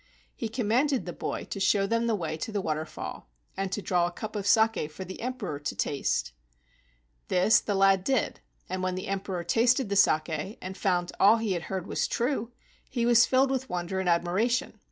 He 0.35 0.49
commanded 0.49 1.05
the 1.05 1.13
boy 1.13 1.43
to 1.51 1.59
show 1.59 1.85
them 1.85 2.07
the 2.07 2.15
way 2.15 2.35
to 2.35 2.51
the 2.51 2.59
waterfall 2.59 3.29
and 3.55 3.71
to 3.71 3.83
draw 3.83 4.07
a 4.07 4.11
cup 4.11 4.35
of 4.35 4.47
saki 4.47 4.87
for 4.87 5.05
the 5.05 5.21
Emperor 5.21 5.59
to 5.59 5.75
taste. 5.75 6.31
This 7.27 7.59
the 7.59 7.75
lad 7.75 8.03
did, 8.03 8.39
and 8.67 8.81
when 8.81 8.95
the 8.95 9.05
Emperor 9.07 9.43
tasted 9.43 9.89
the 9.89 9.95
saki 9.95 10.57
and 10.59 10.75
found 10.75 11.11
all 11.19 11.37
he 11.37 11.51
had 11.53 11.65
heard 11.69 11.85
was 11.85 12.07
true, 12.07 12.51
he 12.89 13.05
was 13.05 13.27
filled 13.27 13.51
with 13.51 13.69
wonder 13.69 13.99
and 13.99 14.09
admiration. 14.09 14.79